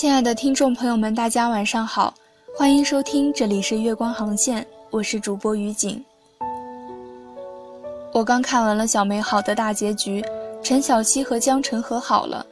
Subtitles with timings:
[0.00, 2.14] 亲爱的听众朋友们，大家晚上好，
[2.56, 6.02] 欢迎收听，这里是月光航线，我是主播于景。
[8.10, 10.24] 我刚看完了《小美好》的大结局，
[10.62, 12.46] 陈小希和江晨和好了。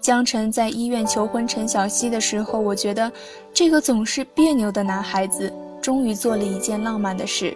[0.00, 3.10] 江晨在医院求婚陈小希的时候，我觉得
[3.52, 7.52] 这个总是别扭的男孩子终于做了一件浪漫的事。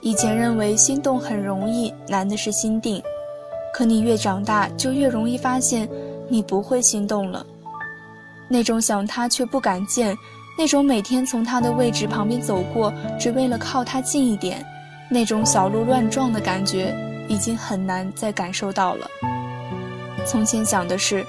[0.00, 3.02] 以前认为心动很容易，难的是心定。
[3.72, 5.88] 可你越长大，就越容易发现，
[6.28, 7.44] 你不会心动了。
[8.48, 10.16] 那种想他却不敢见，
[10.56, 14.64] 那种每天从他的位置旁边走过，只为了靠他近一点，
[15.08, 16.94] 那种小鹿乱撞的感觉，
[17.28, 19.06] 已经很难再感受到了。
[20.26, 21.24] 从前想的是，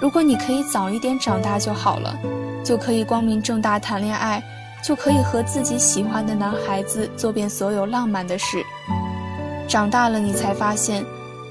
[0.00, 2.16] 如果你可以早一点长大就好了，
[2.64, 4.42] 就可以光明正大谈恋爱，
[4.82, 8.62] 就可以和自己喜欢的男孩子做遍所有浪漫的事。
[9.66, 11.04] 长大了，你才发现，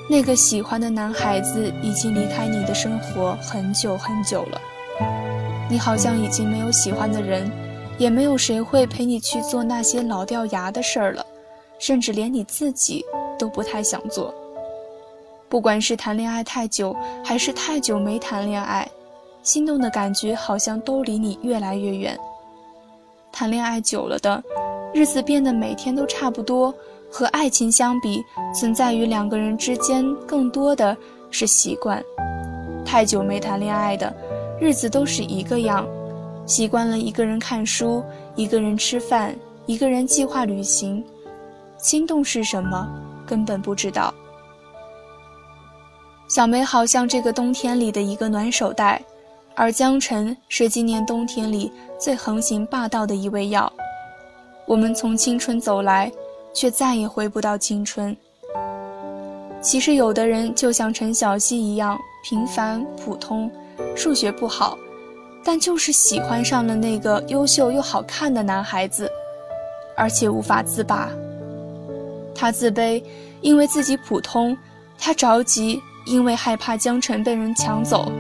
[0.09, 4.61] 那个喜欢的男孩子已经离开你的生活很久很久了。
[5.69, 7.51] 你好像已经没有喜欢的人，
[7.97, 11.25] 也没有谁会陪你去做那些老掉牙的事儿了，
[11.77, 13.03] 甚至连你自己
[13.37, 14.33] 都不太想做。
[15.49, 18.87] 不管是谈恋爱太久，还是太久没谈恋爱，
[19.43, 22.17] 心动的感觉好像都离你越来越远。
[23.31, 24.41] 谈恋爱久了的
[24.93, 26.73] 日子变得每天都差不多，
[27.11, 28.23] 和爱情相比，
[28.57, 30.95] 存在于两个人之间更多的
[31.29, 32.02] 是习惯。
[32.85, 34.15] 太久没谈恋爱的。
[34.59, 35.88] 日子都是一个样，
[36.45, 38.03] 习惯了一个人看书，
[38.36, 41.03] 一个人吃饭，一个人计划旅行。
[41.77, 42.89] 心动是什么？
[43.25, 44.14] 根本不知道。
[46.27, 49.02] 小梅好像这个冬天里的一个暖手袋，
[49.55, 53.71] 而江晨是今年冬天里最横行霸道的一味药。
[54.65, 56.11] 我们从青春走来，
[56.54, 58.15] 却再也回不到青春。
[59.61, 63.49] 其实，有的人就像陈小希一样平凡普通。
[63.95, 64.77] 数学不好，
[65.43, 69.10] 但就是喜欢上了那个优秀又好看的男孩子，
[69.95, 71.10] 而且无法自拔。
[72.36, 73.04] 他自卑，
[73.42, 74.55] 因为自己普通；
[74.99, 78.11] 他着急，因为害怕江晨被人抢走；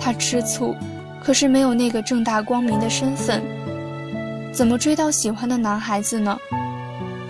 [0.00, 0.74] 他吃醋，
[1.22, 3.42] 可是没有那个正大光明的身份。
[4.52, 6.38] 怎么追到喜欢的男孩子呢？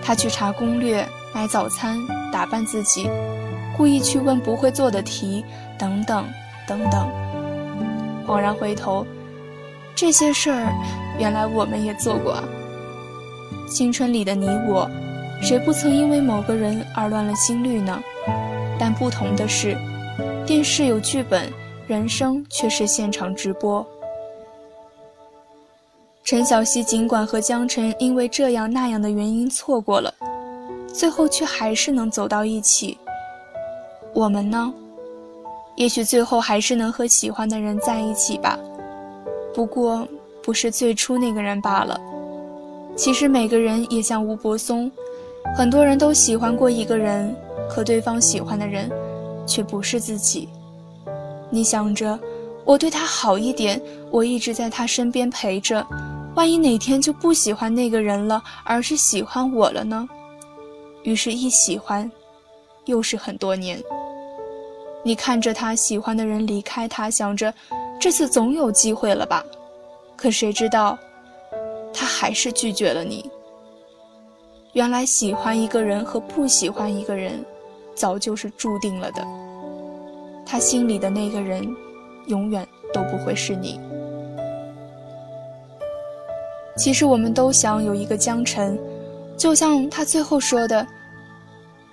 [0.01, 1.99] 他去查攻略，买早餐，
[2.31, 3.09] 打扮自己，
[3.75, 5.43] 故意去问不会做的题，
[5.77, 6.25] 等等，
[6.65, 7.18] 等等。
[8.29, 9.03] 恍然回头，
[9.95, 10.71] 这些事儿，
[11.17, 12.43] 原来我们也做过啊。
[13.67, 14.87] 青春里的你我，
[15.41, 17.99] 谁不曾因为某个人而乱了心率呢？
[18.77, 19.75] 但不同的是，
[20.45, 21.51] 电视有剧本，
[21.87, 23.83] 人生却是现场直播。
[26.23, 30.13] 陈小希尽管和江晨因为这样那样的原因错过了，
[30.93, 32.95] 最后却还是能走到一起。
[34.13, 34.71] 我们呢？
[35.79, 38.59] 也许最后还是能和喜欢的人在一起吧，
[39.53, 40.05] 不过
[40.43, 41.97] 不是最初那个人罢了。
[42.97, 44.91] 其实每个人也像吴柏松，
[45.55, 47.33] 很多人都喜欢过一个人，
[47.69, 48.91] 可对方喜欢的人，
[49.47, 50.49] 却不是自己。
[51.49, 52.19] 你想着，
[52.65, 53.81] 我对他好一点，
[54.11, 55.87] 我一直在他身边陪着，
[56.35, 60.05] 万一哪天就不喜欢那个人了，而是喜欢我了呢？
[61.03, 62.11] 于是，一喜欢，
[62.83, 63.81] 又是很多年。
[65.03, 67.53] 你看着他喜欢的人离开他，想着
[67.99, 69.43] 这次总有机会了吧？
[70.17, 70.97] 可谁知道，
[71.93, 73.29] 他还是拒绝了你。
[74.73, 77.43] 原来喜欢一个人和不喜欢一个人，
[77.95, 79.25] 早就是注定了的。
[80.45, 81.65] 他心里的那个人，
[82.27, 83.79] 永远都不会是你。
[86.75, 88.77] 其实我们都想有一个江辰，
[89.37, 90.85] 就像他最后说的。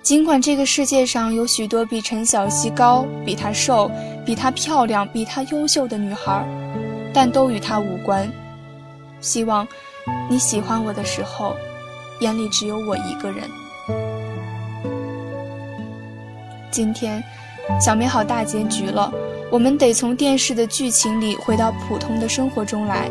[0.07, 3.91] 尽管这个世界上有许多比陈小希高、比她瘦、
[4.25, 6.47] 比她漂亮、比她优秀的女孩，
[7.13, 8.31] 但都与她无关。
[9.19, 9.67] 希望
[10.29, 11.57] 你喜欢我的时候，
[12.21, 13.43] 眼里只有我一个人。
[16.71, 17.21] 今天，
[17.77, 19.11] 小美好大结局了，
[19.51, 23.09] 我们得从电视的剧情里回到普通的生活中来。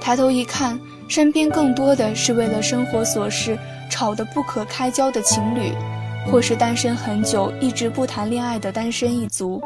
[0.00, 3.56] 抬头一看，身边更多的是为了生活琐事
[3.88, 5.72] 吵得不可开交的情侣。
[6.30, 9.62] 或是单身很久一直不谈恋爱的单身一族。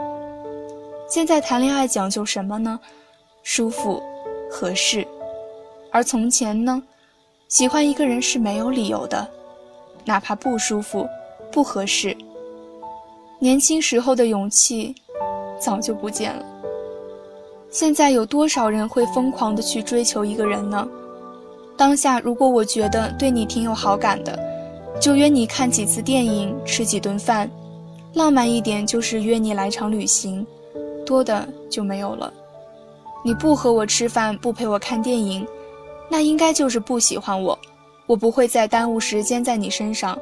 [1.09, 2.79] 现在谈恋爱讲究什么呢？
[3.43, 4.01] 舒服、
[4.51, 5.07] 合适。
[5.91, 6.81] 而从前呢，
[7.49, 9.27] 喜欢一个人是没有理由的，
[10.05, 11.09] 哪怕不舒服、
[11.51, 12.17] 不合适。
[13.39, 14.95] 年轻时候的勇气，
[15.59, 16.45] 早就不见了。
[17.71, 20.87] 现在有多少人会疯狂的去追求一个人呢？
[21.77, 24.50] 当下如果我觉得对你挺有好感的。
[24.99, 27.51] 就约你看几次电影，吃几顿饭，
[28.15, 30.47] 浪漫一点就是约你来场旅行，
[31.05, 32.33] 多的就没有了。
[33.23, 35.47] 你不和我吃饭，不陪我看电影，
[36.09, 37.59] 那应该就是不喜欢我。
[38.07, 40.19] 我不会再耽误时间在你身上。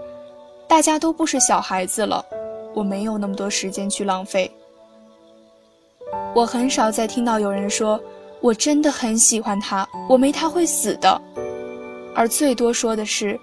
[0.66, 2.24] 大家都不是小孩子了，
[2.74, 4.50] 我没有那么多时间去浪费。
[6.34, 7.98] 我很少再听到有人说
[8.40, 11.20] 我真的很喜欢他，我没他会死的。
[12.14, 13.38] 而最多说的是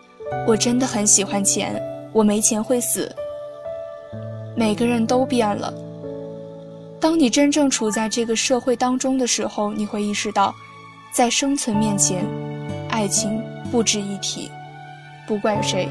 [0.47, 1.81] 我真的很喜欢钱，
[2.11, 3.13] 我没钱会死。
[4.55, 5.73] 每个人都变了。
[6.99, 10.53] 当你真正处在这个社会当中的时候，你会意识到，
[11.13, 12.25] 在生存面前，
[12.89, 13.41] 爱情
[13.71, 14.49] 不值一提。
[15.27, 15.89] 不怪谁，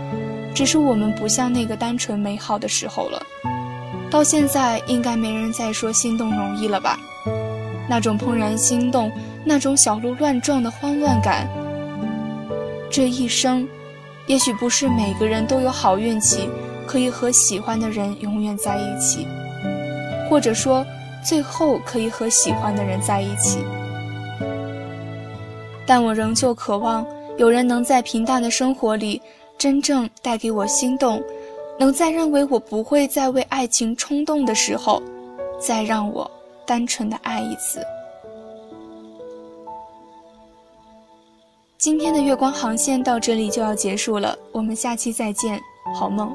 [0.54, 3.22] 只是我们不像那个单纯美好的时候了。
[4.10, 6.98] 到现在，应该没人再说心动容易了吧？
[7.88, 9.12] 那种怦然心动，
[9.44, 11.48] 那种小鹿乱撞的慌乱感，
[12.90, 13.68] 这一生，
[14.26, 16.48] 也许不是每个人都有好运气，
[16.86, 19.26] 可以和喜欢的人永远在一起，
[20.28, 20.84] 或者说。
[21.26, 23.64] 最后可以和喜欢的人在一起，
[25.86, 27.06] 但我仍旧渴望
[27.38, 29.22] 有人能在平淡的生活里
[29.56, 31.22] 真正带给我心动，
[31.78, 35.02] 能在认为我不会再为爱情冲动的时候，
[35.58, 36.30] 再让我
[36.66, 37.80] 单纯的爱一次。
[41.84, 45.60] 今天的月光航线到这里就要结束了，我们下期再见，
[45.94, 46.32] 好梦。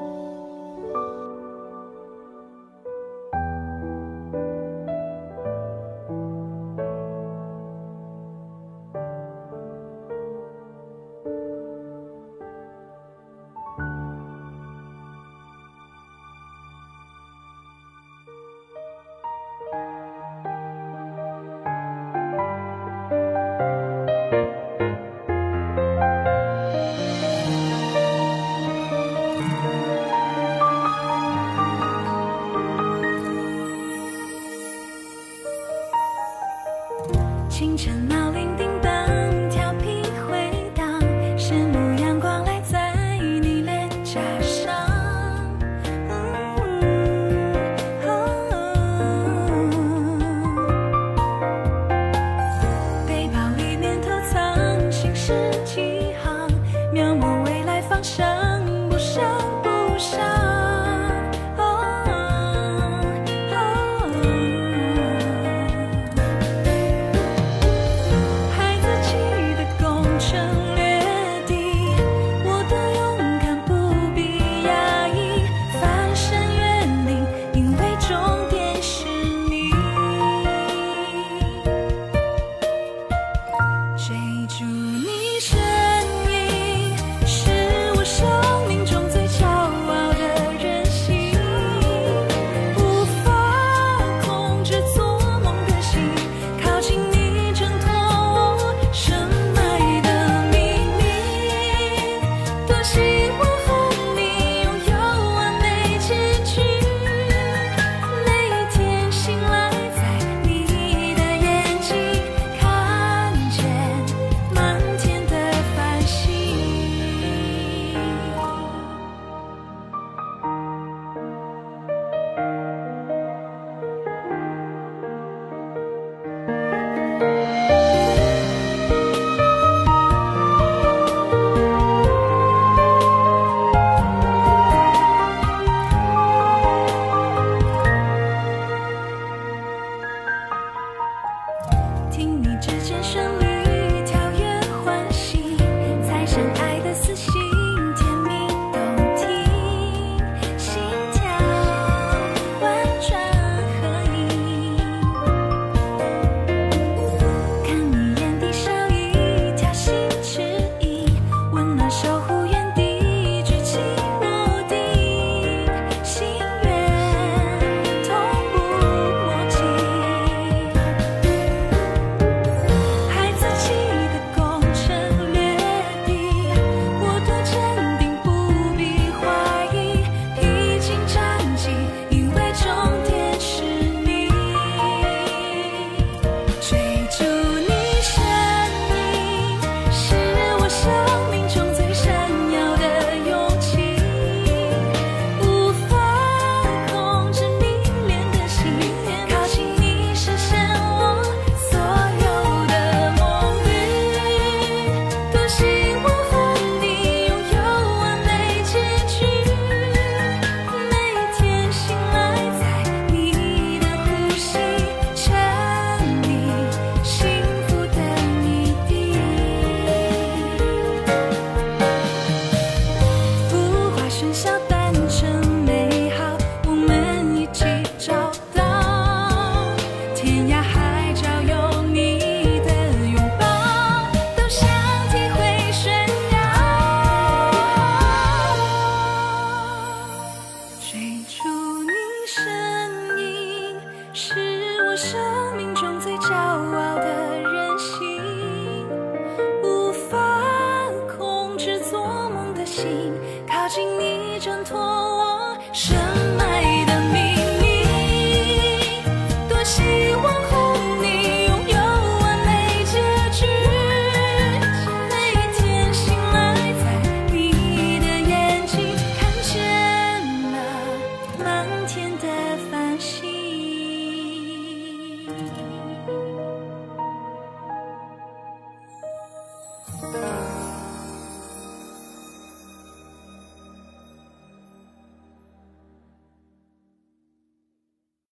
[224.20, 224.59] 春夏